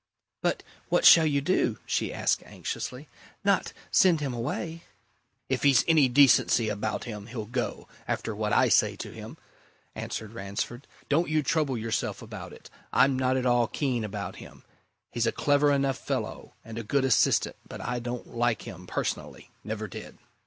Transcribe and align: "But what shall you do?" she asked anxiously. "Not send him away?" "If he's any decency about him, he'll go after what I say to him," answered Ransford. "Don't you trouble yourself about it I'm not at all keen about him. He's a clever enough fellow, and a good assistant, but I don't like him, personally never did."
"But 0.41 0.63
what 0.89 1.05
shall 1.05 1.27
you 1.27 1.41
do?" 1.41 1.77
she 1.85 2.11
asked 2.11 2.41
anxiously. 2.47 3.07
"Not 3.43 3.71
send 3.91 4.19
him 4.19 4.33
away?" 4.33 4.81
"If 5.47 5.61
he's 5.61 5.83
any 5.87 6.09
decency 6.09 6.69
about 6.69 7.03
him, 7.03 7.27
he'll 7.27 7.45
go 7.45 7.87
after 8.07 8.35
what 8.35 8.51
I 8.51 8.67
say 8.67 8.95
to 8.95 9.11
him," 9.11 9.37
answered 9.93 10.33
Ransford. 10.33 10.87
"Don't 11.07 11.29
you 11.29 11.43
trouble 11.43 11.77
yourself 11.77 12.23
about 12.23 12.51
it 12.51 12.71
I'm 12.91 13.15
not 13.19 13.37
at 13.37 13.45
all 13.45 13.67
keen 13.67 14.03
about 14.03 14.37
him. 14.37 14.63
He's 15.11 15.27
a 15.27 15.31
clever 15.31 15.71
enough 15.71 15.99
fellow, 15.99 16.55
and 16.65 16.79
a 16.79 16.83
good 16.83 17.05
assistant, 17.05 17.57
but 17.69 17.79
I 17.79 17.99
don't 17.99 18.25
like 18.35 18.63
him, 18.63 18.87
personally 18.87 19.51
never 19.63 19.87
did." 19.87 20.17